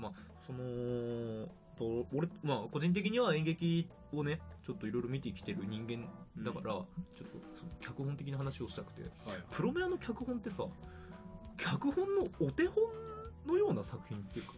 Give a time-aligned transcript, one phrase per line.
[0.00, 0.12] まあ、
[0.46, 1.46] その、
[1.78, 6.06] と俺、まあ、個人的には演劇をね、ちょっといろいろ見てきてる人間
[6.42, 9.10] だから、ちょっと、その脚本的な話をしたくて、はい
[9.50, 10.64] プロメアの脚本ってさ、
[11.56, 12.84] 脚本のお手本
[13.46, 14.52] のような作品っていうか、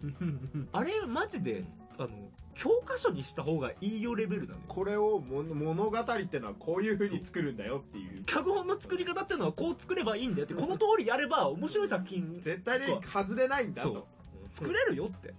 [0.78, 1.64] あれ、マジで、
[1.98, 2.08] あの、
[2.54, 4.64] 教科書にした方がいいよレベルなのよ。
[4.68, 8.24] これをも物語ってのはこういう風に作るんだよっていう。
[8.24, 14.06] 脚本の作り方っていうのはこう作ればいいんだよって、この通りやれば面白い作品絶対に外れないんだと。
[14.52, 15.34] 作れるよって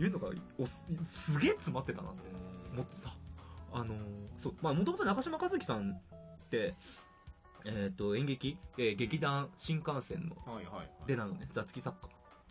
[0.00, 0.28] いうのが
[0.58, 2.14] おすすげえ詰まってたなと
[2.72, 3.14] 思ってさ。
[3.72, 3.98] あのー
[4.38, 4.54] そう。
[4.62, 6.74] まあもともと中島和樹さんって
[7.64, 10.90] えっ、と演劇、えー劇団新幹線のはいはい。
[11.06, 12.08] 出なのね雑記作家。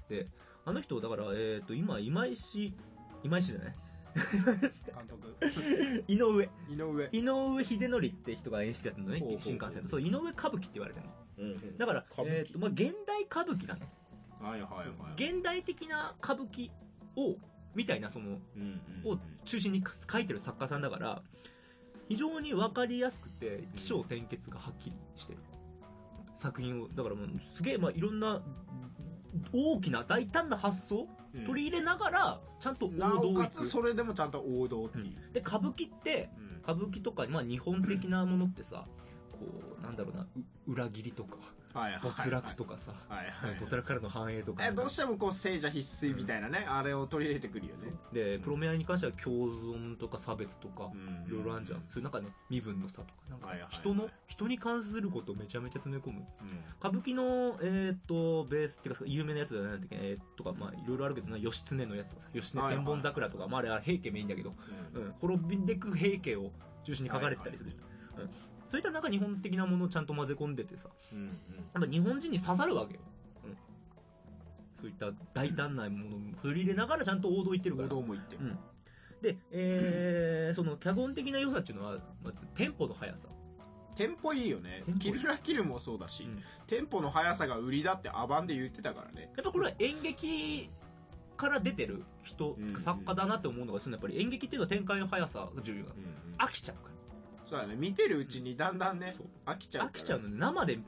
[0.10, 0.28] で
[0.66, 2.74] あの人だからえっ、と今今石
[3.24, 3.76] 今石じゃない？
[4.16, 4.60] 監
[5.08, 5.38] 督。
[6.08, 6.44] 井上。
[6.70, 7.10] 井上。
[7.12, 9.90] 井上秀則って人が演出やってるのね新幹線の。
[9.90, 11.14] そう井上歌舞伎って言われてるの。
[11.78, 12.38] だから歌舞伎。
[12.40, 13.82] えっ、とまあ現代歌舞伎だね
[14.44, 15.24] はいはいはい。
[15.24, 16.70] 現代的な歌舞伎
[17.16, 17.36] を
[17.76, 21.22] みたいなそのうんうんを中心に書いてる作家さんだから
[22.10, 25.40] 非常に分かりやすくて起承転結がはっきりしてる
[26.38, 28.42] 作品をだからもうすげえまあいろんな
[29.52, 31.46] 大きな大胆な発想うん。
[31.48, 35.34] 取り入れながらちゃんと王なおか道をいくつそれでもちゃんと王道っていう。
[35.34, 36.58] で歌舞伎ってうん。
[36.60, 38.86] 歌舞伎とか、まあ、日本的なものってさ
[39.32, 39.40] こ
[39.80, 40.28] うなんだろうな
[40.68, 41.38] う裏切りとか
[41.74, 42.02] はいはいはい。
[42.04, 43.60] 没落とかさはいはい。
[43.60, 47.94] 没落からの繁栄とかえ、どうしてもこう、聖者必須みたいなね、あれを取り入れてくるよね。
[48.12, 51.84] でプロメアに関しては共存とか差別とかうんいろいろあるじゃん。
[51.90, 56.20] それなんかね、身分の差とか、なんか人の、人に関することをめちゃめちゃ詰め込む。
[56.20, 64.54] うん歌舞伎の、えーっと、ベースっていうか、有名なやつだよね、なんだっけ、えー、とか、まあ、いろいろあるけどな、義経のやつとかさ、義経千本桜とか、まあ、あれは平家メインだけど、
[64.96, 66.52] うん、滅びてく平家を
[66.84, 68.24] 中心に書かれてたりするじゃん。
[68.24, 68.53] うん。
[68.74, 71.32] そういったなんか日本的なものをちゃんと混ぜ込んでてさ、うんうんや
[71.80, 73.02] っぱ日本人に刺さるわけよ。
[73.46, 73.56] うん。
[74.82, 77.88] そういった大胆なものを取り入れながらちゃんと王道行ってるから。
[77.90, 78.40] 王道も言ってる。
[78.42, 78.58] うん。
[79.22, 83.28] で、えー、 その脚本的な良さっていうのは、まずテンポの速さ。
[83.96, 89.30] テンポいいよねキルラキルもそうだし、うんテンポの速さが売りだってアバンで言ってたからね。
[89.36, 90.68] やっぱこれは演劇
[91.38, 95.96] から出てる人、うん作家だなって思うのが、そのやっぱり演劇っていうのは展開の速さが重要なの。
[96.40, 97.03] 飽きちゃうから。
[97.54, 97.76] そうだね。
[97.76, 99.88] 見てるうちにだんだんねそう、飽きちゃう。
[99.88, 100.38] 飽きちゃうのね。
[100.40, 100.80] 生で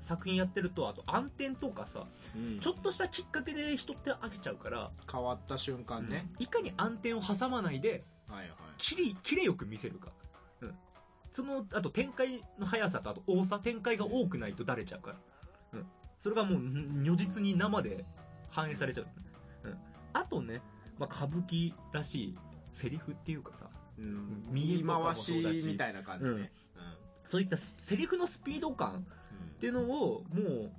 [0.00, 2.00] 作品やってると、あと暗転とかさ、
[2.36, 2.58] ん。
[2.58, 6.28] ちょっとしたきっかけで人って飽きちゃうから、変わった瞬間ね。
[6.40, 8.48] いかに暗転を挟まないで、はいはい。
[8.78, 10.10] きれ、きれよく見せるか。
[10.62, 10.74] うん。
[11.32, 15.16] その、あと展開の速さと、あと多さ、展開が多くないとだれちゃうから。
[15.74, 15.86] うん。
[16.18, 18.04] それがもう、ん如実に生で
[18.50, 19.06] 反映されちゃう。
[19.62, 19.78] うん。
[20.12, 20.60] あとね、
[20.98, 22.38] まあ、歌舞伎らしい
[22.72, 23.69] セリフっていうかさ、
[24.00, 24.46] うん。
[24.50, 26.30] 見回ししみたいな感じね。
[26.30, 26.48] うん
[27.28, 30.70] そういったセリフのスピード感っていうのを、もう、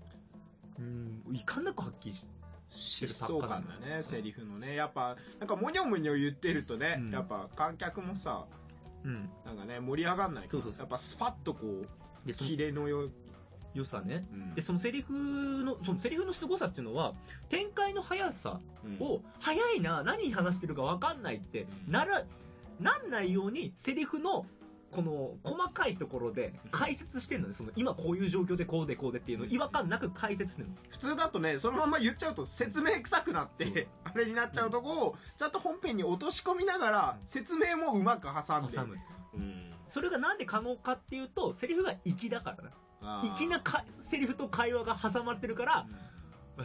[0.80, 2.28] うん、いかんなく発揮し
[2.72, 4.76] してる疾走作家なんだ感だね、セリフのね。
[4.76, 8.46] やっぱ、なんか、もにょもにょ言ってるとね、うんやっぱ、観客もさ、
[9.06, 9.30] うん。
[9.46, 11.60] なんかね、盛り上がんないからそうそうそうやっぱ、スパッとこ
[12.26, 13.10] う、キレのよ、
[13.74, 14.26] 良さね。
[14.34, 15.14] うんで、そのセリフ
[15.64, 17.14] の、そのセリフの凄さっていうのは、
[17.50, 22.24] 展開の速さうんを、早いな、何話してるか分かんないって、なら、
[22.82, 24.46] なんないように、セリフの、
[24.92, 27.54] この、細かいところで解説してんのね。
[27.54, 30.72] その、今こういう状況でこうでこうでっていうのを違和感なく解説してんの。
[30.90, 38.76] 普通だとね、そのまま言っちゃうと説明臭くなって、あれになっちゃうとこを、ちゃんと本編に落とし込みながら、説明もうまく挟んで。
[38.76, 38.98] 挟む。
[39.36, 39.66] うん。
[39.88, 42.72] それがなんで可能かっていうと、セリフが粋だからな。
[43.38, 45.86] 粋なかセリフと会話が挟まってるから、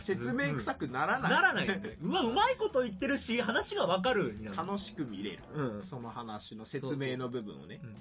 [0.00, 1.30] 説明臭くならない。
[1.30, 1.96] ならないよね。
[2.02, 4.36] うわ、うまいこと言ってるし、話がわかる。
[4.56, 5.38] 楽しく見れる。
[5.54, 5.84] うん。
[5.84, 7.80] その話の説明の部分をね。
[7.82, 7.96] うん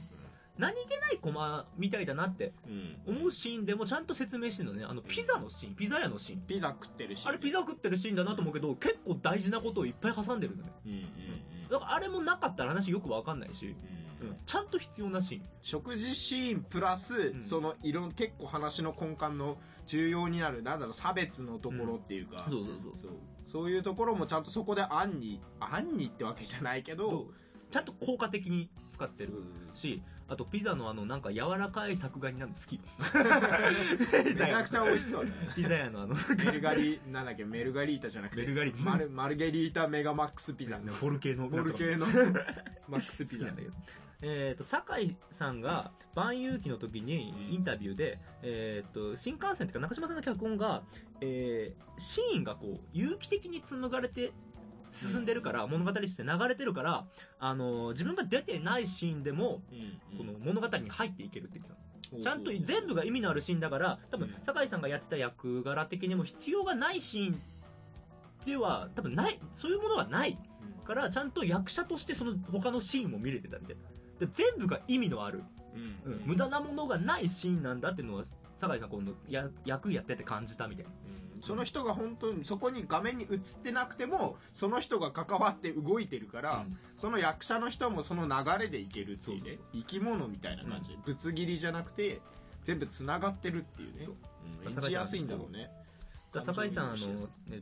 [0.57, 2.53] 何気ないコマみたいだなって
[3.07, 3.17] うん。
[3.17, 4.85] 思うシーンでもちゃんと説明してるのね。
[4.87, 6.41] あの、ピザのシーン、ピザ屋のシーン。
[6.47, 7.27] ピザ食ってるし。
[7.27, 10.71] あれピザ食ってるシーンだなと思うけど、結構大事なことをいっぱい挟んでるのね。
[10.85, 11.05] うんうんうん。
[11.69, 14.04] だからあれもなかったら話よくわかんないし、うんうん
[14.45, 15.41] ちゃんと必要なシーン。
[15.61, 17.43] 食事シーンプラス、ん。
[17.43, 22.93] その色結構話の根幹の重要になるなんだろう差別のところっていうか、そうそうそう。
[23.01, 23.11] そう。
[23.47, 23.69] そう。
[23.71, 27.27] いうところもちゃんとそこで案に案にってわけじゃないけど、
[27.71, 29.31] ちゃんと効果的に使ってる
[29.73, 32.79] し、あとピザのあのなんか柔らかい作画になるの好き。
[34.39, 35.31] めちゃくちゃ美味しそうね。
[35.55, 37.45] ピザ屋のあの、メルガリなんだっけ？
[37.45, 38.41] メルガリータじゃなくて。
[38.41, 38.89] メルガリータ。
[38.89, 40.77] マルマルゲリータメガマックスピザ。
[40.79, 41.47] フォル系の。
[41.47, 42.07] ボル系の
[42.89, 43.45] マックスピザ。
[43.45, 43.73] 好きなんだけど。
[44.27, 50.81] えっ、と、酒井さんが、万有期の時に、インタビューで、えっ、と、新幹線というか、中島さんの脚本が、
[51.21, 54.31] えー、シーンがこう、有機的に紡がれて、
[54.91, 57.05] 進んでるから、物語として流れてるから、
[57.39, 59.61] あのー自分が出てないシーンでも、
[60.17, 62.23] この物語に入っていけるって言ってたの。
[62.23, 70.37] ちゃんと全部が意味のあるシーンだから、多分うん、酒井さんがやってた役柄的にも必要がないシーン、っていうのは多分ないそういうものはない
[70.85, 73.81] からちゃんと役者としてその他のシーンも見れてたみたいな
[74.19, 75.43] で全部が意味のある、
[76.05, 76.13] うん。
[76.13, 76.21] うん。
[76.25, 78.23] 無駄なものがないシーンなんだっていうのは
[78.57, 80.85] 酒井さん今度や役やってて感じたみたい。
[80.85, 80.91] な
[81.35, 81.41] うん。
[81.41, 86.77] その人が本当にそこに画面に映ってなくてもその人が関わって動いてるから、うん。
[86.97, 90.91] その役者の人もその流れでいけるっていうねそう生き物みたいな感じ。
[90.91, 92.21] で、ぶつ切りじゃなくて
[92.63, 94.05] 全部つながってるっていうね。
[94.05, 94.15] そう。
[94.15, 95.69] うん演じやすいんだろうね
[96.35, 96.97] だから酒井さんあの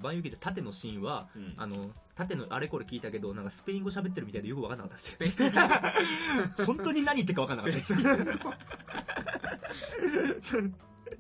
[0.02, 1.54] 万有記で縦のシーンはうん。
[1.58, 5.44] あの縦のあれこれ聞いたけどなんかスペイン語喋ってるみたいでよく分かんなかったです。
[5.44, 5.50] よ
[6.66, 7.94] 本当に何言ってるか分かんなかったです。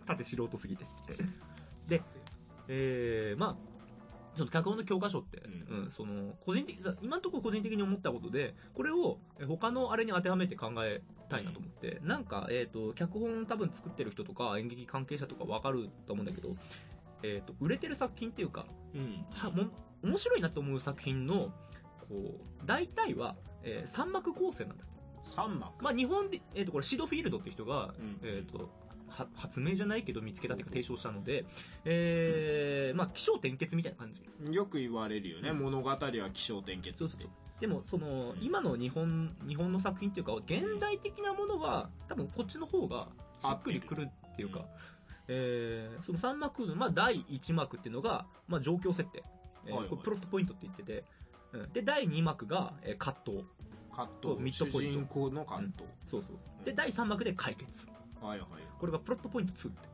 [0.05, 0.85] 縦素人すぎて。
[1.87, 2.01] で
[2.69, 3.55] えー、まあ
[4.35, 5.77] ちょっと脚本の教科書って、うん。
[5.85, 16.49] うんその個人的今のところ個人的に思ったことでこれをえ他のあれに当てはめて考えたいなと思って、なんか、えー、と脚本多分作ってる人とか演劇関係者とか分かると思うんだけど、
[17.23, 19.25] えー、と売れてる作品っていうかうん。
[19.31, 19.63] はも
[20.03, 21.51] 面白いなと思う作品の
[22.07, 24.83] こう大体は、え3幕構成なんだ
[25.35, 25.83] 3幕。
[25.83, 28.19] まあ日本で、えー、とこれシードフィールドっていう人が、うん。
[28.23, 28.69] えー、と
[29.07, 31.45] は発明じゃないけど見つけたっていうか提唱したので、
[31.85, 34.21] えーまあ起承転結みたいな感じ。
[34.53, 35.59] よく言われるよね、うん。
[35.59, 35.97] 物語は
[36.33, 37.29] 起承転結そうそうそう。
[37.59, 43.07] でもその今の日本日本の作品っていうか現代的なものは多分こっちの方が
[43.41, 44.65] しっくりくるっていうか、
[45.27, 49.23] えーその3幕、まあ、第1幕っていうのが、まあ、状況設定、
[49.65, 49.89] えーはいはい。
[49.89, 51.03] これプロットポイントって言ってて、
[51.53, 51.73] うん。
[51.73, 53.45] で第2幕が、えー葛藤。
[53.95, 54.99] カットミッドポイント。
[54.99, 57.87] 主人公のカット、そうそうで第3幕で解決。
[58.21, 58.49] はいはい、
[58.79, 59.87] これがプロットポイント2って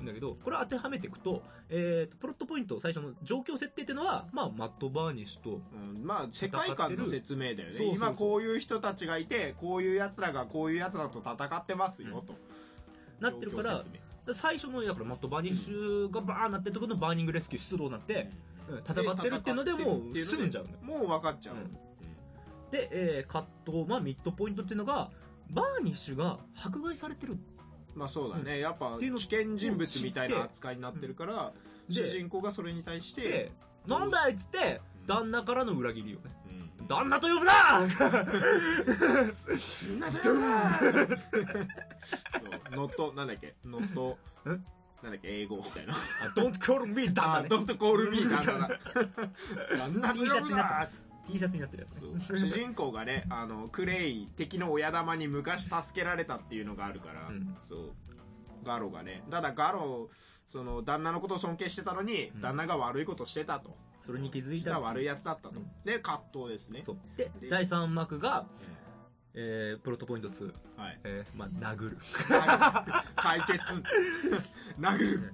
[0.00, 0.06] うん。
[0.06, 7.70] だけどこれを当てはめていくと,、えーとプロットポイント最初の状況設定っていうのは、まあ、マット・バーニッシュとんうん、まあ世界観の説明だよね。
[7.70, 7.94] そうそうそう。
[7.96, 12.34] 今こういう人たちがいてこういう奴らがこういう奴らと戦ってますよ、と。
[13.20, 13.84] なってるから
[14.34, 21.72] 最初のだからマット・バーニッシュがバーンなってるところのバーニングレスキュー出動になって、うん戦ってるっていうのでもうすぐんじゃうもう分かっちゃう、うん。
[22.72, 25.08] で、えー、葛藤、まあ、ミッドポイントっていうのが
[25.50, 27.38] バーニッシュが迫害されてる。
[27.94, 31.52] まあそうだね、やっぱ危険人物みたいな扱いになってるから、
[31.88, 33.52] で主人公がそれに対してで、
[33.86, 35.06] なんだいっつってうん。
[35.06, 36.24] 旦那からの裏切りよね。
[36.24, 36.45] うん
[36.86, 37.52] 旦那と呼ぶな！
[39.88, 40.36] みんなでそう
[42.72, 43.54] ノットなんだっけ？
[43.64, 44.18] ノット。
[44.46, 44.48] え？
[44.50, 44.56] な
[45.10, 45.42] んだっけ？
[45.42, 45.94] 英語みたいな。
[46.34, 47.48] Don't call me 旦那あね。
[47.48, 48.78] ドントコールミー旦那だ
[49.76, 50.88] 旦那 T シャツにな
[51.28, 52.36] T シャツになってるやつ。
[52.38, 57.56] 主人公がねあのクレイ敵の親玉に昔助けられたっていうのがあるから、うん。
[57.68, 57.92] そう。
[58.64, 59.22] ガロがね。
[59.30, 60.08] ただガロ
[60.56, 62.40] その旦那のことを尊敬してたのに、うん。
[62.40, 63.72] 旦那が悪いことしてたと。
[64.00, 64.70] それに気づいた。
[64.70, 66.80] 実は悪いやつだったと、うんで葛藤ですね。
[66.82, 66.96] そう。
[67.18, 68.46] でで第3幕が、
[69.34, 71.00] えー、プロットポイント2、はい。
[71.04, 71.98] えー、まあ殴る。
[73.16, 73.60] 解決。
[74.80, 75.32] 殴る。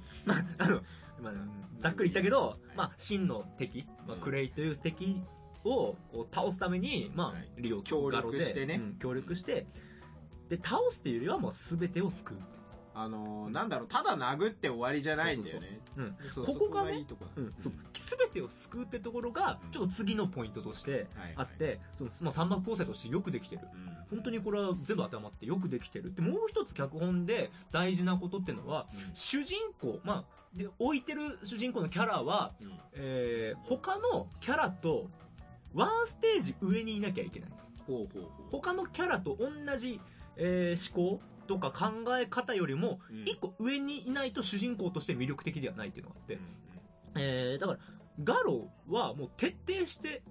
[0.59, 0.81] あの、
[1.23, 1.33] まあ、
[1.79, 5.21] ざっくり言ったけど、まあ、真の敵、まあ、クレイという敵
[5.65, 8.81] をこう倒すために、まあはい、リオと協力してね。
[8.83, 9.67] うん協力して、
[10.49, 12.39] で、倒すっていうよりはもう全てを救う。
[12.95, 15.81] あのーなんだろうただ殴って終わりじゃないんだよね。
[16.35, 17.31] ここがねいいとこだ。
[17.37, 19.71] うん、そう全てを救うってところがうん。
[19.71, 23.63] ちょっと次のポイントとしてはいあって、そのまあ、三幕構成としてよくできてる。
[23.73, 24.17] うん。
[24.19, 26.15] 本当にこれは全部当てはまってよくできてる。
[26.15, 32.73] でもう一つ脚本で大事なことっていうのは主人公まあで置いてる主人公のキャラはうん。
[32.95, 35.09] えー他のキャラと
[35.75, 37.51] ワンステージ上にいなきゃいけない。
[37.87, 38.47] ほうほうほう。
[38.51, 39.99] 他のキャラと同じ、
[40.37, 43.23] えー思考とか考え方よりもうん。
[43.23, 46.35] 一個上にいないと主人公として魅力的ではないっていうのがあって。
[46.35, 46.41] うん、
[47.17, 47.79] えーだから
[48.23, 50.23] ガロはもう徹底して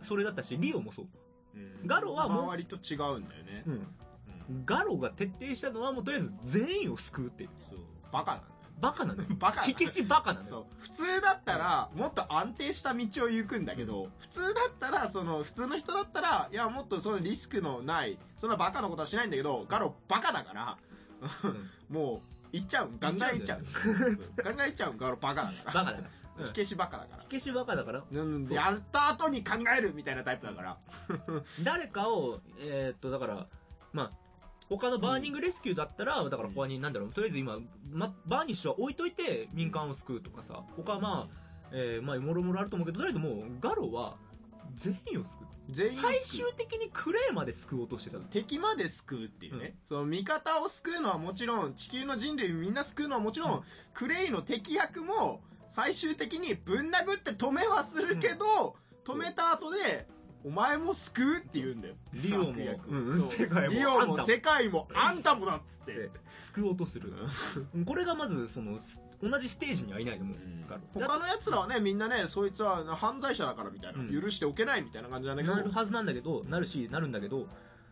[0.00, 1.06] それだったしリオもそう、
[1.54, 1.86] うん。
[1.86, 4.64] ガロはもう周りと違うんだよね、うん。
[4.64, 7.50] ガロが徹底したのはもうとりあえず全員を救うっていう。
[7.70, 7.80] そう。
[8.12, 8.42] バカなん
[8.80, 9.28] バカなのよ。
[9.38, 10.58] バカな火消しバカなのそう。
[10.60, 20.78] よ普通だったらもっと安定した道を行くんだけど、普通だったらその普通の人だったらいやもっとそのリスクのないそんなバカなことはしないんだけどガロバカだから
[21.88, 22.90] もう行っちゃう。
[23.00, 23.64] ガンガン行っちゃう。
[24.36, 25.72] ガンガン行っちゃうガロバカだから。
[25.72, 26.10] バカだから。
[26.38, 26.46] うん。
[26.46, 27.22] 火消しバカだから。
[27.24, 28.02] 火消しバカだから。
[28.10, 28.44] うん。
[28.46, 30.76] やった後に考えるみたいなタイプだから。
[31.62, 33.46] 誰かをえーっとだから
[33.92, 34.25] まあ
[34.68, 37.58] 他のバーニングレスキューだったら、だから他になんだろうとりあえず今、
[37.92, 40.62] ま、バーニッシュは置いといて民間を救うとかさ。
[40.76, 44.14] 他はまあえー、まあもろもろあると思うけどとりあえずもうガロは
[44.76, 45.46] 全員を救う。
[45.70, 48.24] 全員最終的にクレイまで救おうとしてたの。
[48.24, 53.62] 敵まで救うっていうね、その味方を救うのはもちろん地球の人類みんな救うのはもちろん、うん。
[53.94, 55.40] クレイの敵役も
[55.72, 60.06] 最終的にぶん殴って止めはするけど、止めた後で
[60.46, 61.94] お前も救うって言うんだよ。
[62.14, 62.52] リオも。
[62.88, 63.74] うん世界も。
[63.74, 64.16] リオあんたも。
[64.18, 64.88] も世界も。
[64.94, 65.92] あんたもだっつって。
[65.94, 66.10] で。
[66.38, 67.12] 救おうとする。
[67.84, 68.78] これがまずその
[69.20, 74.22] 同じステージにはいないと思うから他の奴らはね、みんなね、そいつは犯罪者だからみたいな、うん。
[74.22, 77.48] 許しておけないみたいな感じなんだけど、なるはずなんだけどなるしなるんだけど。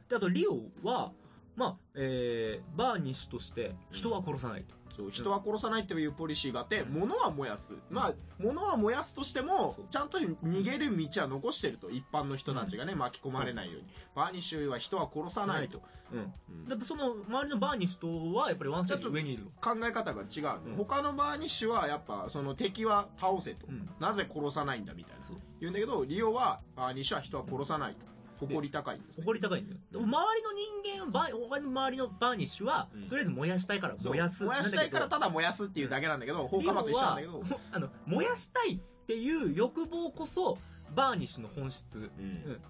[0.09, 1.13] であとリオは
[1.57, 7.01] まあえー、バーニッシュとして人は殺さないと、そう人は殺さないっていうポリシーがあって、うん。
[7.01, 7.75] 物は燃やす。
[7.91, 13.89] まあ、物は燃やすとしてもちゃんと逃げる道は残してると、一般の人たちがね、巻き込まれないように。
[14.15, 15.83] バーニッシュは人は殺さないと。
[16.13, 16.19] うん。
[16.19, 16.69] うん。
[16.69, 19.45] やっぱその周りのバーニッシュとはやっぱりワンステージ上にいる。
[19.61, 20.77] 考え方が違う、うん。
[20.77, 23.89] 他のバーニッシュはやっぱその敵は倒せと、うん。
[24.01, 25.25] なぜ殺さないんだみたいな。
[25.61, 29.81] 言うんだけどリオはバーニッシュは人は殺さないと誇り高いんです、ね、誇り高いんだよ。
[29.93, 33.03] でも周りの人間バー他の周りのバーニッシュは、うん。
[33.09, 34.45] とりあえず燃やしたいから燃やす。
[34.45, 40.59] 燃やしたいからただ燃やすっていうだけなんだけど、放火魔と一緒なんだけど、あの燃やしたいっていう欲望こそ
[40.95, 42.05] バーニッシュの本質、うん。
[42.05, 42.09] っ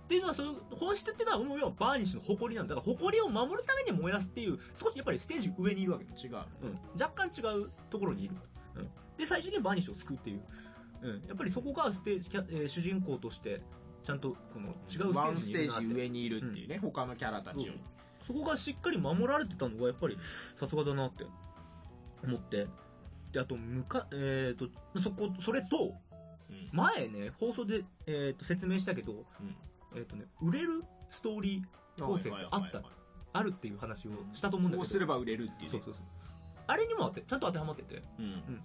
[0.09, 2.75] ていうのはそういう本質っていうのはもう要はバーニッシュの誇りなんだ。
[2.75, 8.35] だから誇りを守るために燃やすっていう少しやっぱりステージ上にいるわけ、違ううん、若干違うところにいる、
[8.77, 8.85] うん、
[9.17, 10.43] で最終的にバーニッシュを救うっていう、
[11.03, 13.61] うん、やっぱりそこがステージキャ、えー主人公として
[14.05, 15.85] ちゃんとこの違うステワンステージにいるなって。
[15.85, 17.81] ージ上にいるっていうね、他のキャラたちより、
[18.27, 20.19] そこがしっかり守られてたのがやっぱり
[20.59, 21.25] さすがだなって
[22.23, 22.67] 思って。
[23.33, 24.69] であとむかえっ、と
[25.01, 25.95] そこそれと
[26.51, 26.69] うん。
[26.73, 29.25] 前ね放送で、えー、と説明したけど、
[29.97, 32.83] えっ、とね売れるストーリー構成があった。
[33.37, 34.83] あるっていう話をしたと思うんだけど。
[34.83, 35.79] こうすれば売れるっていうね。
[35.79, 36.05] そうそうそう。
[36.69, 38.03] あれにもあってちゃんと当てはまってて。
[38.21, 38.61] うん。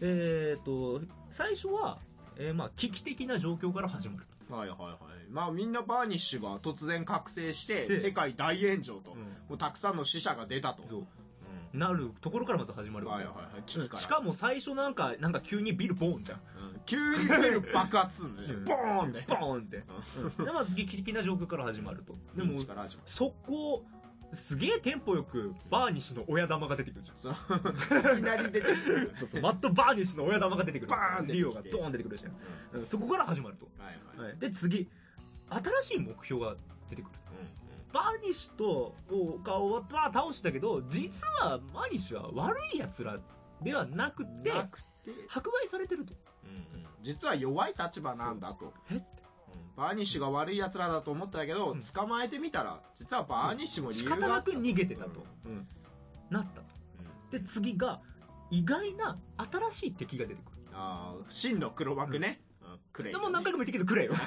[0.00, 1.98] えっ、と最初は、
[2.38, 4.96] えーまあ危機的な状況から始まると、はいはいはい。
[5.30, 9.10] まあみんなバーニッシュが突然覚醒してで世界大炎上と、
[9.48, 11.02] もうたくさんの死者が出たと、そう。
[11.74, 13.24] なるところからまず始まるわけ。
[13.24, 13.98] はいはいはい。
[13.98, 16.38] しかも最初なんかなんか急にビルボーンじゃん。
[16.38, 16.80] うん。
[16.86, 19.24] 急にビル爆発すんボーンって。
[19.28, 19.82] ボーンって、
[20.44, 22.14] でまず危機的な状況から始まると。
[22.34, 22.58] でも
[23.04, 23.84] 速攻
[24.34, 28.18] すげえテンポよくバーニッシュの親玉が出てくるじゃん。
[28.18, 29.12] いきなり出てくる。
[29.18, 29.42] そうそう。
[29.42, 31.32] マット・バーニッシュの親玉が出てくるバーンって。
[31.32, 32.86] リオがドーン出てくるじゃん、うん。
[32.86, 34.38] そこから始まると、はいはい。
[34.38, 34.88] で次
[35.48, 36.56] 新しい目標が
[36.90, 37.10] 出てくる
[37.92, 43.18] バーニッシュとお顔はバー倒したけど実はバーニッシュは悪い奴ら
[43.62, 44.86] ではなくてなくて。
[45.26, 46.12] 迫害されてると。
[47.02, 48.74] 実は弱い立場なんだと。
[48.90, 48.96] え？
[48.96, 49.02] うん
[49.78, 51.80] バーニッシュが悪い奴らだと思ったけど、うん。
[51.80, 54.26] 捕まえてみたら実はバーニッシュも理仕由があった。
[54.26, 55.66] 方なく逃げてたと、うん。
[56.30, 56.60] なった。
[56.60, 56.66] と
[57.30, 58.00] で次が
[58.50, 59.16] 意外な
[59.70, 60.58] 新しい敵が出てくる。
[60.74, 62.78] ああ真の黒幕ね、うん。
[62.92, 64.14] クレイでも何回も言ってきてくれよ。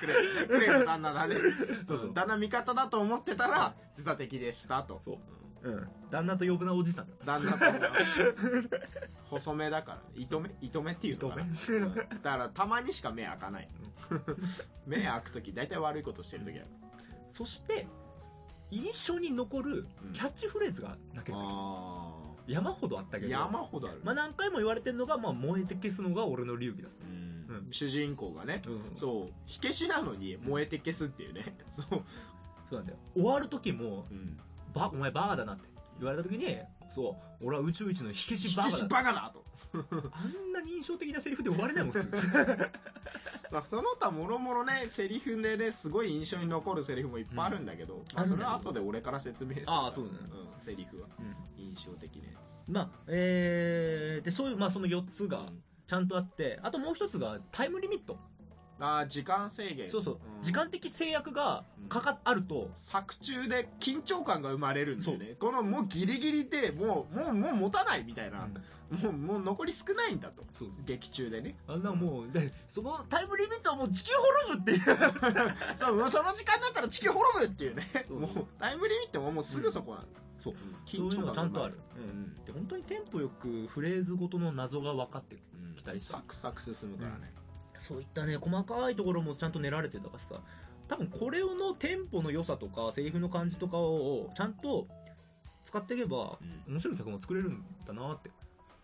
[0.00, 0.48] クレイ。
[0.48, 1.36] クレイの旦那だね。
[1.86, 2.12] そうそう。
[2.12, 4.98] 旦那味方だと思ってたら実は敵でしたと。
[4.98, 5.18] そう
[5.64, 5.88] うん。
[6.10, 7.38] 旦那と呼ぶなおじさんだ。
[7.38, 7.58] 旦那と
[9.30, 10.00] 細めだから。
[10.16, 10.50] 糸目？
[10.60, 11.94] 糸目っていうのかな糸うん。
[11.94, 13.68] だからたまにしか目開かない。
[14.86, 16.64] 目開く時大体悪いことしてる時だ
[17.30, 17.86] そして
[18.72, 22.12] 印象に残るキャッチフレーズがなければあ
[22.48, 23.30] 山ほどあったけど。
[23.30, 26.88] 山ほどある、まあ、何回も言われてるのが、まあ、燃えて消すのが俺の流儀だ、
[27.48, 27.54] うん。
[27.54, 27.68] うん。
[27.70, 28.62] 主人公がね。
[28.66, 29.32] うん、そう。
[29.46, 31.54] 火消しなのに燃えて消すっていうね。
[31.70, 31.86] そう、
[32.68, 32.98] そうなんだよ。
[33.14, 34.36] 終わる時もうん、
[34.72, 35.68] バお前バーだなって。
[35.98, 36.58] 言われた時に
[36.88, 39.44] そう俺は宇宙一の火消し火消しバカだと。
[39.72, 39.78] あ
[40.26, 42.10] んなに印象的なセリフで終われないもん普通。
[43.52, 49.64] まあその他もろもろねセリフでねすごい印象に残るセリフもいっぱいあるんだけど、まあ、それは後で俺から説明する。
[49.68, 50.18] ああそうだね。
[50.54, 51.08] うん、セリフは。
[51.18, 51.64] うん。
[51.64, 52.34] 印象的ね。
[52.68, 55.52] まあえー、でそういう、まあ、その4つが
[55.86, 58.16] ちゃんとあってあともう一つがタイムリミット
[58.80, 59.88] ああ時間制限。
[59.88, 60.42] そうそう、ん。
[60.42, 62.68] 時間的制約がかかあると。
[62.72, 65.36] 作中で緊張感が生まれるんだよね。
[65.38, 68.48] このもうギリギリでもうもうもう持たないみたいな、
[68.90, 70.42] もうもう残り少ないんだと。
[70.58, 70.68] そう。
[70.86, 71.56] 劇中でね。
[71.68, 74.12] あんなもうでそのタイムリミットはもう地球
[74.48, 74.98] 滅ぶっていう。
[75.76, 77.86] そうもうその時間だったら地球滅ぶっていうね。
[78.08, 78.20] そう。
[78.20, 80.08] もうタイムリミットももうすぐそこなんだ、
[80.42, 80.54] そう。
[80.54, 80.80] うん。
[80.86, 87.32] そういうのがちゃんとある、うんで本当にテンポよくフレーズごとの謎が分かってるうん期待したサクサク進むからね、
[87.80, 90.40] そういったね細かいところもちゃんと練られてたからさ。
[90.88, 94.88] 多分これのテンポの良さとかセリフの感じとかをちゃんと
[95.62, 98.30] 使っていけば面白い曲も作れるんだなって。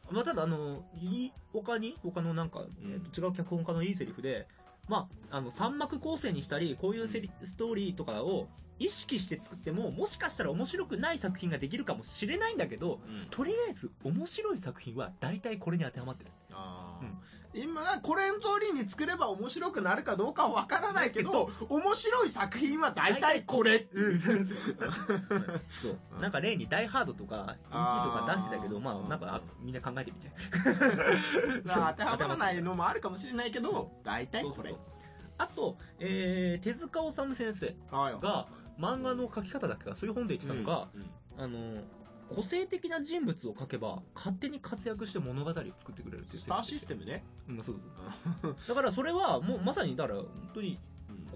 [0.08, 4.46] まあただあのいい他に他のなんか、えーと違う脚本家のいいセリフで
[4.88, 8.46] まああの三幕構成にしたりこういうセリストーリーとかを
[8.78, 13.26] 意識して作ってももしかしたら面白くない作品ができるかもしれないんだけどうん。
[13.30, 16.30] とりあえず面白い作品は大体これに当てはまってる。
[16.52, 17.06] あー。
[17.58, 23.86] 今これの通りに作れば面白くなるかどうかはわからないけどだ面白い作品は大体これ
[25.80, 26.20] そう。
[26.20, 28.82] なんか例に「ダイハード」とか「ET」とか出してたけどあー。
[28.82, 30.30] まあなんかあみんな考えてみて
[31.64, 34.72] ま あ当てはまらないのもあるかもしれないけど大体これそうそう。
[34.74, 34.96] そう
[35.38, 38.20] あと、えー、手塚治虫先生はい。
[38.20, 38.46] が、
[38.78, 40.86] 漫画の描き方だっけか、そういう本で言ってたのが、
[41.36, 41.82] うんあの、
[42.34, 47.24] 個性的な人物を描けば、勝手に活躍して物語を作ってくれるっていうスターシステムね。
[47.48, 47.80] うん、そう
[48.42, 48.56] そう。
[48.68, 50.78] だからそれは、もうまさに、だから、本当に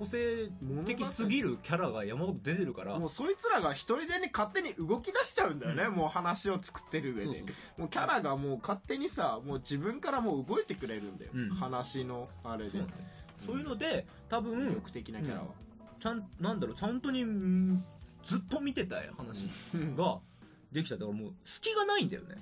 [0.01, 0.49] 個性
[0.87, 7.45] 的すぎるキャラが山ほど出てるから、もうそいつらが一人でね、勝手に動き出しちゃうんだよね、うんもう話を作ってる上で。
[7.77, 11.33] もうキャラがもう勝手にさ、もう自分からもう動いてくれるんだよ。
[11.35, 12.81] うん話のあれで
[13.45, 13.59] そう。
[13.59, 15.49] いうので、多魅分、力的なキャラは。
[16.01, 17.85] ちゃん、なんだろう、ちゃんとに、うん
[18.27, 19.97] ずっと見てた話うん。
[19.97, 20.19] が
[20.73, 20.97] できた。
[20.97, 22.37] だからもう、隙がないんだよね。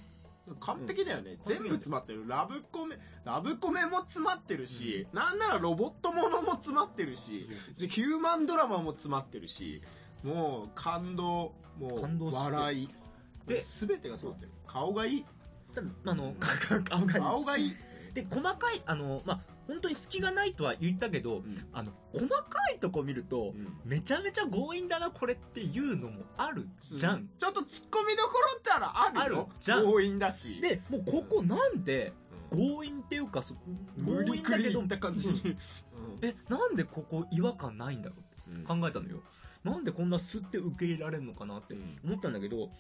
[0.61, 1.39] 完璧だよね、うん。
[1.45, 2.27] 全部詰まってる。
[2.27, 7.49] ラブコメラブコメも詰まってるし、なんならロボットものも詰まってるし
[7.79, 9.83] でヒューマンドラマも詰まってるし
[10.23, 11.89] もう感動も
[12.21, 12.89] う笑い。
[13.47, 14.53] でで全てがそうだってる。
[14.67, 15.25] 顔がいい。
[16.05, 16.35] あの、
[16.89, 17.21] 顔がいい。
[17.21, 17.77] 顔がいい、
[18.19, 22.43] で、細かい、あの、まあ、本当に隙がないとは言ったけど、あの、細か
[22.75, 27.29] いとこ見ると、めちゃめちゃ強引だな、これっていうのもあるじゃん。
[27.39, 29.85] ちょっと突っ込みどころってあらあるじゃん。
[29.85, 30.61] 強引だし。
[30.61, 32.13] で、もうここなんで、
[32.51, 33.55] 強引っていうか、そ
[33.97, 35.29] 無理くりいった感じ
[36.23, 38.17] え、なんでここ違和感ないんだろ
[38.49, 39.21] うって考えたのよ。
[39.65, 42.71] なんでこんなスって受け入れられるのかなって思ったんだけど、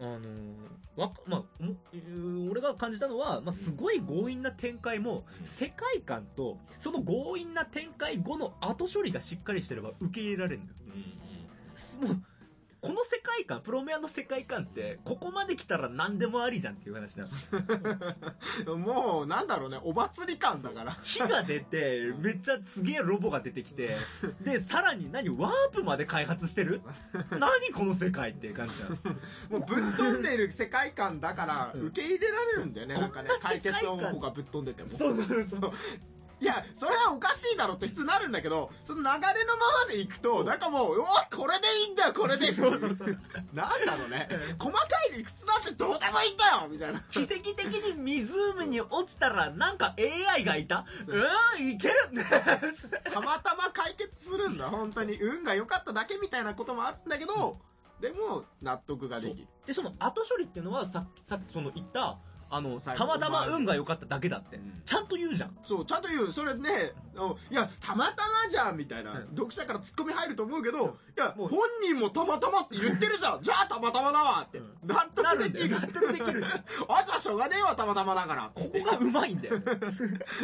[0.00, 1.42] あのーわか、まあ、
[2.50, 10.78] 俺が感じたのは、まあ、すごい強引な展開も、うん世界観と、その強引な展開後の後処理がしっかりしてれば受け入れられるんだよ。
[11.76, 12.22] すもう、
[12.82, 18.74] この世界観、プロメアの世界観って、ここまで来たら何でもありじゃんっていう話なんですよ。
[18.76, 23.98] もうなんだろうねお祭り感だから火が出て、めっちゃすげえロボが出てきて、
[24.40, 26.80] で、さらに何、ワープまで開発してる？
[27.30, 28.90] 何この世界っていう感じじゃん。
[28.90, 35.72] もうぶっ飛んでる世界観だからうん受け入れられるんだよね、こなんんかね解決世界観方法がぶっ飛んでてもそうそうそう。
[36.42, 42.50] いやそれはおかしいだろって普通なるんだけどその流れのままでいくとなんかもううわこれでいいんだよこれで。
[42.52, 43.18] そうそうそう。
[43.54, 44.28] なんだろうね。
[44.58, 44.82] 細か
[45.12, 46.98] い理屈なんてどうでもいいんだよみたいな。
[47.12, 50.84] 奇跡的に湖に落ちたらなんか AI がいた？
[51.06, 51.62] う。
[51.62, 51.94] ん、いける
[53.12, 55.16] たまたま解決するんだ本当に。
[55.20, 57.56] 運が良かっただけみたいなこともあるんだけど
[58.00, 59.46] でも納得ができる。
[59.64, 62.18] で、その後処理っていうのはささっきその言った、
[62.54, 64.60] あの、たまたま運が良かっただけだって。
[64.84, 65.56] ちゃんと言うじゃん。
[65.64, 66.32] そう、ちゃんと言う。
[66.32, 73.42] それね、うんいや、たまたまじゃんみたいな、うん読者から突っ込み入ると思うけど、いや、もう本人もたまたまって言ってるじゃん。
[73.42, 74.58] じゃあたまたまだわって。
[74.58, 75.80] うん納な得できる。
[75.80, 76.44] 納得できる。
[76.88, 78.50] あ、じゃあしょうがねえわ、たまたまだから。
[78.54, 79.64] ここがうまいんだよね。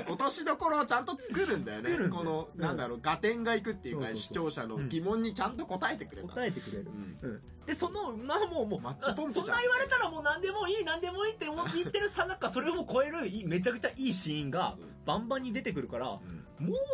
[0.09, 2.09] 落としどころをちゃんと作るんだよね。
[2.09, 6.29] この、うんなんだろう、合点がいくっていうか、視聴者の疑問にちゃんと答えてくれた。
[6.29, 6.87] 答えてくれる
[7.23, 7.27] う。
[7.27, 7.42] んうん。
[7.68, 16.21] で、その、まあもう、もう、そんな言われたらもう何でもいい、何でもいいって思って言ってるさなか、それを超えるめちゃくちゃいいシーンが、バンバンに出てくるから、も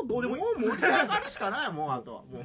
[0.05, 0.43] うどうでもいい。
[0.43, 2.23] もう盛り上がるしかないもうあとは。
[2.23, 2.45] もう。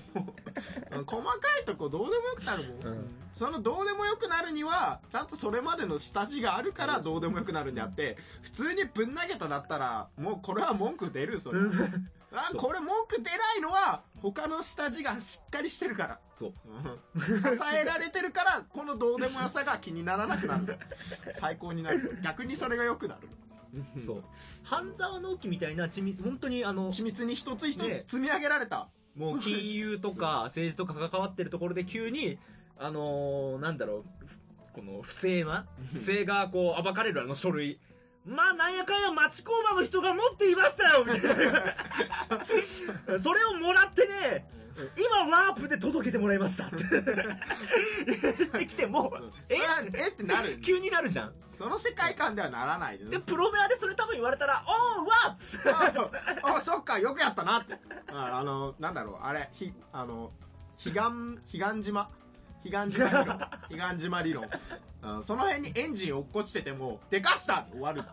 [1.06, 3.20] 細かいとこどうでもよくなるもん、うん。
[3.34, 11.60] そのどうでもよくなるにはちゃんとそれまでの下地があるからどうでもよくなるんであって普通にぶん投げただったらもうこれは文句出るそれ
[12.34, 16.20] あこれ文句出ないのは他の下地がしっかりしてるから。
[16.38, 16.54] そう。
[16.66, 17.40] うん。
[17.42, 17.48] 支
[17.82, 20.78] えられてるからこのどうでもよさが気にならなくなる。
[21.40, 22.18] 最高になる。
[22.24, 23.28] 逆にそれが良くなる。
[24.06, 24.24] そう。
[24.64, 28.04] 半沢直樹みたいな、ちみ、本当にあの、緻密に一つ一つね。
[28.08, 28.90] 積み上げられた。
[29.16, 32.38] もう金融とか政治とか関わってるところで急に、
[32.80, 34.04] あのー、なんだろう、
[34.74, 37.80] この不正な、不正がこう暴かれるあの書類。
[38.30, 43.20] まあ、なんやかんや町工場の人が持っていましたよみたいな。
[43.20, 44.48] それをもらってね、
[44.98, 46.66] 今ワープで届けてもらいました。
[46.68, 46.78] って。
[48.06, 49.12] 言ってきても、
[49.50, 49.58] え？
[49.94, 50.08] え？
[50.10, 50.60] ってなる。
[50.62, 51.34] 急になるじゃん。
[51.58, 53.00] その世界観ではならない。
[53.00, 56.46] で、プロメアでそれ多分言われたら、おうワープ。
[56.48, 57.74] ああそっかよくやったなって。
[58.12, 60.32] ああのなんだろうあれひあの
[60.78, 62.10] 彼岸彼岸島？
[62.64, 63.40] 彼岸島理論。
[63.70, 64.50] 彼岸島理論。
[65.02, 68.04] うんその辺にエンジン落っこちててもでかした終わる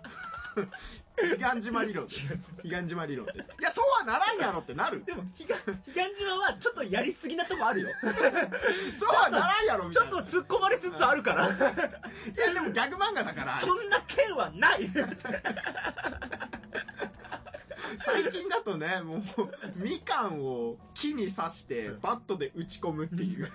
[1.16, 2.38] 彼岸島理論です。
[2.62, 3.50] 彼岸島理論です。
[3.58, 5.04] いやそうはならんやろってなる。
[5.04, 5.54] でも、彼岸
[5.94, 7.88] 彼岸島はちょっとやりすぎなとこあるよ。
[8.92, 10.20] そうはならんやろみちょたいな。
[10.20, 11.46] っと突っ込まれつつあるから。
[11.46, 11.56] いや
[12.54, 13.60] でもギャグ漫画だから。
[13.60, 14.88] そんな剣はない
[18.04, 19.22] 最近だとねもう
[19.76, 23.48] みかんを木に刺してバットで打ち込むっていう。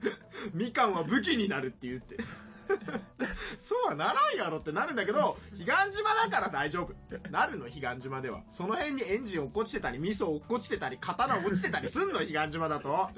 [0.54, 2.16] みかんは武器になるって言って。
[3.58, 8.42] そうはならんやろってなるんだけど彼岸島だから大丈夫なるの彼岸島では。
[8.50, 13.10] その辺にエンジン落っこちてたり味噌落っこちてたり刀落ちてたりすんの彼岸島だと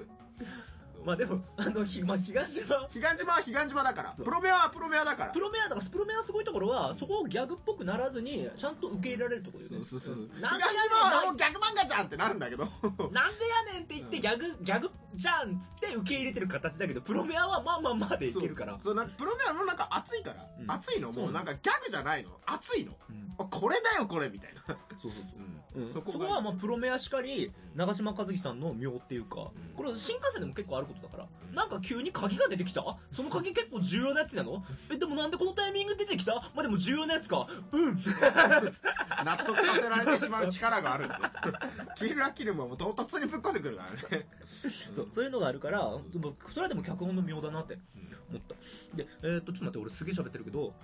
[1.07, 4.11] まあでも、あの、ひ まあ、彼岸島、彼岸島は彼岸島だから。
[4.19, 9.85] プロメアはプロメアだからプロメアだから、プロメアのすごいところは、そこをギャグっぽくならずに、ちゃんと受け入れられるところよね。
[9.85, 10.61] そうそうそうなん。
[10.61, 12.65] 彼岸島はもう逆漫画じゃんってなるんだけど。
[12.65, 18.79] なんでやねんって言ってギャグ、ギャグじゃんっつって受け入れてる形だけど、プロメアはまあまあまあでいけるから。
[18.83, 20.45] そう、なんかプロメアのなんか熱いから。
[20.59, 20.71] うん。
[20.71, 21.13] 熱いの？
[21.13, 22.31] もうなんかギャグじゃないの？
[22.47, 22.93] 熱いの？
[23.09, 23.35] うん。
[23.39, 24.63] あこれだよこれみたいな。
[24.67, 25.81] そうそうそう。
[25.81, 26.27] うん、そそこが。
[26.27, 29.75] こはまあプロメアしかり、長嶋一茂さんの妙っていうか、うん。
[29.77, 32.85] これ新幹線でも結構あることだから、うんなんか急に鍵が出てきた？
[33.15, 34.63] その鍵結構重要なやつなの？
[34.93, 36.35] え、でもなんでこのタイミング出てきた？
[36.35, 37.47] まあでも重要なやつか。
[37.73, 37.97] うん。
[39.25, 41.15] 納得させられてしまう力があるって。
[41.97, 44.27] キルラキルもう唐突にぶっ込んでくるからね。
[44.95, 45.79] そうそういうのがあるから、
[46.13, 47.79] でもそれはでも脚本の妙だなって
[48.29, 48.55] 思った。
[48.95, 50.75] で、えーっと、ちょっと待って、俺すげえ喋ってるけど、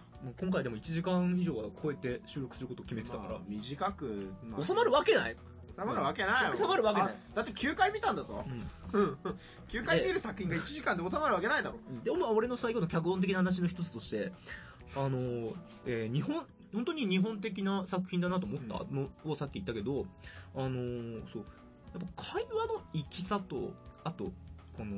[0.40, 5.36] 今回でも1時間以上は超えて収録することを決めてたからまあ、短く、まあ収まるわけない。
[5.76, 6.56] 収まるわけないよ。
[6.56, 8.44] 収まるわけないあだって9回見たんだぞ。
[8.92, 9.18] うん。
[9.70, 11.76] 9回見る作品が1時間で収まるわけないだろ。
[12.04, 14.32] でもまあ俺の最後の脚本的な話の一つとして、
[14.94, 15.54] あのー
[15.86, 18.84] えー日本、本当に日本的な作品だなと思った？
[18.94, 20.06] のをさっき言ったけど、
[20.54, 21.44] あのーそう、
[21.94, 23.72] やっぱ会話の粋さと、
[24.04, 24.32] あと、
[24.76, 24.96] この、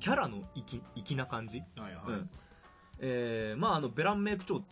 [0.00, 1.62] キャラの粋、粋な感じ？
[1.76, 2.30] はいはうん。
[3.00, 4.62] えー、まああの、ベランメイク長っ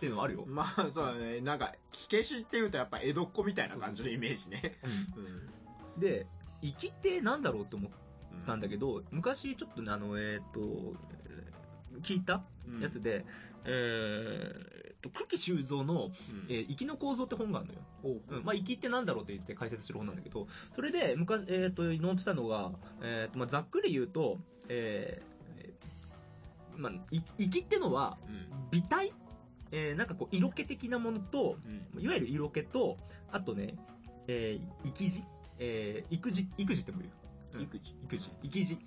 [0.00, 0.44] ていうのはあるよ。
[0.46, 1.40] まあそうだね。
[1.40, 4.76] なんか、火消しっていうとやっぱ江戸っ子みたいな感じのイメージね。
[5.96, 6.26] うんで、
[6.62, 7.90] 粋ってなんだろうって思っ
[8.46, 11.60] たんだけど、昔ちょっとねあの、えーっと、えー
[12.02, 13.24] 聞いたうんやつで、
[13.64, 16.10] えーっと、久喜修造の、うん
[16.48, 17.80] えー、粋の構造って本があるのよ。
[18.02, 22.70] おううん、まあ、粋ってなんだろうって言って解説してる本なんだけど、それで、昔、えっ、と、載ってたのが、
[23.02, 29.12] えっ、と、まあ、ざっくり言うと、えーえーまあ、い粋ってのは、うん美体
[29.72, 31.56] えーなんかこう、色気的なものと、
[31.94, 32.02] うん。
[32.02, 32.98] いわゆる色気と、
[33.32, 33.76] あとね、
[34.26, 35.22] えー、育児
[35.58, 37.16] えー、育児、育児っても言うよ。
[37.54, 37.62] うん。
[37.62, 37.94] 育児。
[38.04, 38.30] 育児。
[38.42, 38.78] 育児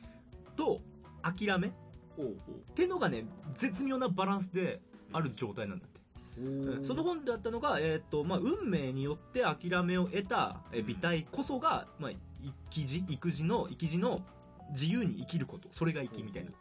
[0.56, 0.82] と、
[1.22, 1.68] 諦め？
[1.68, 1.72] っ
[2.18, 2.36] おう。
[2.76, 3.26] てのがね、
[3.58, 5.94] 絶妙なバランスである状態なんだって。
[6.84, 12.12] その本であったのが、えーっとまあ、運命によって諦めを得たえー美体こそが、まあ、
[12.72, 14.22] 生児育児の生児の
[14.74, 16.52] 自由に生きることそれが生きみたいな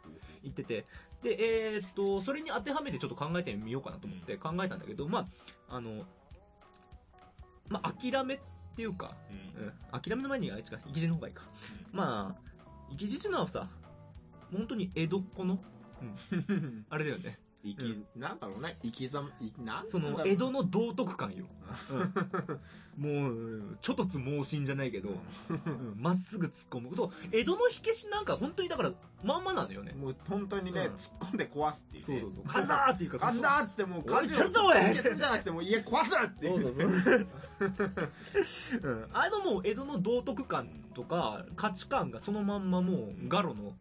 [0.43, 0.85] 言ってて。
[1.21, 5.25] で、えーっとそれに当てはめてちょっと考えてみようかなと思って考えたんだけど、ま
[5.69, 6.01] ああの
[7.69, 8.39] まあ、諦めっ
[8.75, 9.11] ていうか、
[9.57, 9.65] うん。
[9.65, 11.43] うん、諦めの前にあいつか生児の方がいいか。
[11.91, 12.41] まあ
[12.97, 13.67] 生児っていうのはさ
[14.51, 15.59] 本当に江戸っ子の
[16.89, 21.45] あれだよね生き、なんだろうね、生きざま、いなんその江戸の道徳感よ
[22.97, 25.13] もう、ちょっとつ盲信じゃないけど、う
[25.69, 26.95] んまっすぐ突っ込む。
[26.95, 28.91] そう、江戸の火消しなんか本当にだから、
[29.23, 29.93] まんまなのよね。
[29.93, 32.19] もう本当にね、うん突っ込んで壊すっていうね。
[32.21, 32.43] そうそうそう。
[32.45, 36.63] 火事だーっていうか、火事だーっつってもう火事をおいちょっとおい消すんじゃなくてもう家壊すっていそうう。
[36.63, 36.83] そうそ
[38.83, 38.83] う。
[38.91, 39.07] うん。
[39.13, 43.73] あのもう江戸の道徳感とか価値観がそのまんまもうガロの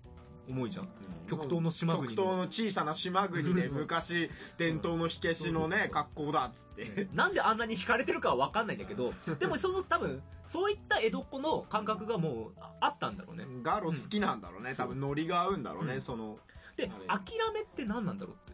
[0.48, 0.88] 思いじゃん。
[1.28, 7.08] 極東の島国の極東の小さな島国で 昔伝統の火消しのね、格好だっつって。
[7.12, 13.44] なんであんなに惹かれてるかはわかんないんだけど、 でもその多分、そういった江戸っ子の感覚がもうああったんだろうね。
[13.62, 14.74] ガロ好きなんだろうね。
[14.76, 16.36] 多分ノリが合うんだろうね、うんその。
[16.76, 18.52] で、あ諦めって何なんだろうって。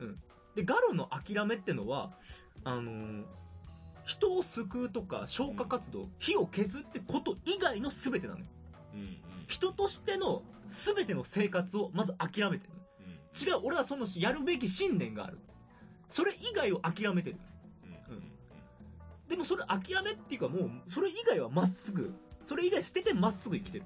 [0.00, 0.16] うん
[0.54, 2.10] で、ガロの諦めってのは、
[2.64, 3.24] あのー
[4.06, 8.46] 人を救うとか消火活動、火を削ってこと以外の全てなのよ。
[9.46, 13.56] 人としての全ての生活をまず諦めてるの。
[13.56, 15.38] 違う、俺はそのやるべき信念がある。
[16.08, 17.36] それ以外を諦めてる。
[19.28, 22.14] でもそれ諦めっていうかもう、それ以外はまっすぐ、
[22.46, 23.84] それ以外捨ててまっすぐ生きてる。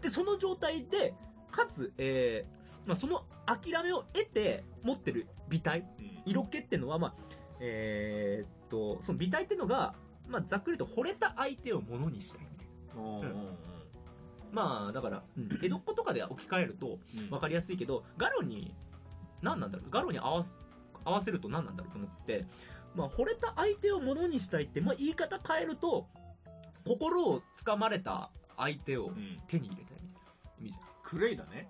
[0.00, 1.14] で、その状態で、
[1.50, 5.84] かつ、えーまあ、その諦めを得て持ってる美体、
[6.26, 7.14] 色気ってのは、まあ、
[7.60, 9.94] えーっと、その美体ってのが、
[10.28, 13.02] まあ、ざっくりと惚れた相手をものにしたいみたいな。
[13.02, 13.73] おーおー
[14.54, 15.22] まあ、だから、
[15.62, 18.72] 江戸っ子とかで置き換えると分かりやすいけど、ガロに、
[19.42, 19.90] 何なんだろう？
[19.90, 20.62] ガロに合わす、
[21.04, 22.46] 合わせると何なんだろうと思って、
[22.94, 26.06] まあ、惚れた相手をものにしたいって、まあ、言い方変えると、
[26.86, 30.80] 心をつかまれた相手をうん手に入れたいみたいな意味じゃん。
[31.02, 31.68] クレイだね。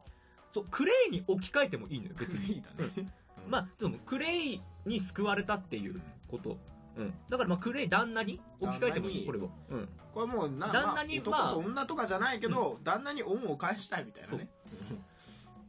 [0.53, 2.47] そう、クレイに置き換えてもいいのよ、別に。
[2.47, 2.62] クレイ
[2.94, 3.12] だね。
[3.49, 6.59] まあ、そのクレイに救われたっていうこと。
[6.96, 7.14] うん。
[7.28, 9.50] だからまあ、クレイ旦那に置き換えてもいい、これを。
[9.70, 9.88] うん。
[10.12, 14.48] これもうな、旦那にまあまあ男と女とかじゃないけど、旦那に恩を返したいみたいなね。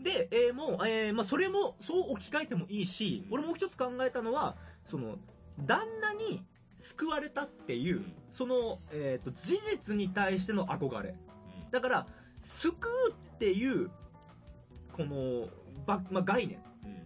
[0.02, 5.18] で、えーもう、えーまあ、それも、そう置き換えてもいいし、俺もう一つ考えたのは、その、
[5.60, 6.44] 旦那に
[6.80, 11.16] 救われたっていう、うんその、えっ、と、事実に対しての憧れ。
[11.72, 12.06] だから、
[12.44, 12.76] 救
[13.08, 13.88] うっていう、
[14.92, 15.48] この、
[15.86, 16.62] ばまあ、概念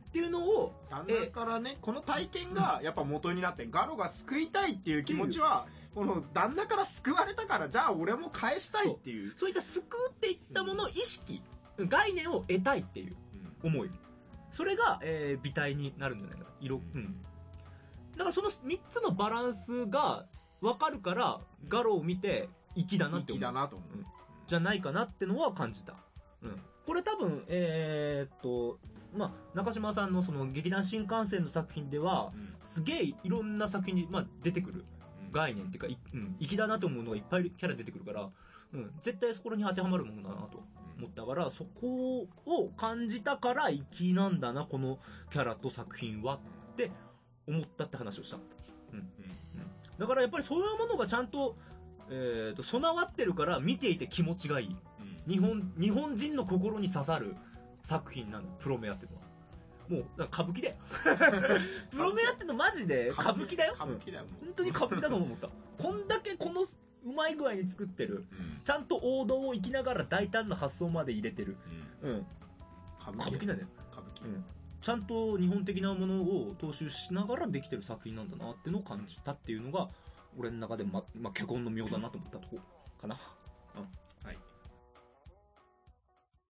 [0.10, 9.34] っうんていうのを、旦那からね、この体験がやっぱ元になって、ガロが救いたいっていう気持ちは、この旦那から救われたから、じゃあ俺も返したいっていう。
[9.38, 11.42] そういった救うっていったものを意識、
[11.78, 13.16] 概念を得たいっていう
[13.64, 13.92] 思い。
[14.52, 16.50] それが、えー美体になるんじゃないかな。
[16.60, 16.82] 色。
[16.96, 17.22] うん。
[18.18, 20.26] だからその3つのバランスが、
[20.62, 23.40] わかるから、ガロを見て、粋だなって思う。
[23.40, 23.98] 粋だなと思う。
[23.98, 24.06] うん
[24.50, 25.94] じゃないかなってのは感じた。
[26.44, 26.56] うん。
[26.86, 28.80] これ多分、えーっと、
[29.16, 32.50] まあ、中島さんのその劇団新幹線の作品では、うん。
[32.62, 34.86] すげえいろんな作品に、まあ、出てくる
[35.32, 38.30] 概念っていうか、いうん、粋だなと思うのがいっぱいキャラ出てくるから、
[38.74, 40.60] うん、絶対そこに当てはまるものだなと
[40.98, 44.98] 思ったから、そこを感じたから粋なんだな、この
[45.32, 46.40] キャラと作品は
[46.72, 46.92] って
[47.48, 48.38] 思ったって話をした。
[49.98, 51.56] だからやっぱりそういうものがちゃんと、
[52.10, 54.76] えー、と備わってるから見ていて気持ちがいい
[55.30, 57.36] 日本日本人の心に刺さる
[57.84, 59.24] 作品なのプロメアっていうのは。
[59.90, 60.76] もう歌舞伎だよ。
[61.90, 63.10] プロメアってのマジで？
[63.10, 63.74] 歌舞伎だよ。
[63.76, 65.50] 歌舞伎だよ、本当に歌舞伎だと思った。
[65.82, 68.26] こんだけこのうまい具合に作ってる。
[68.32, 68.62] うん。
[68.64, 71.58] ちゃんと王道を生きながら大胆な発想まで入れてる。
[72.02, 72.12] うん。
[72.12, 72.26] うん。
[73.00, 73.68] 歌歌舞伎だね。
[73.92, 74.26] 歌舞伎。
[74.26, 74.46] うん。
[74.82, 79.90] ちゃんと日本的なものを踏襲しながらできてる作品なんだなってのを感じたっていうのが
[80.38, 82.60] 俺の中でま、まあ、脚本の妙だなと思ったとこ
[83.02, 83.18] かな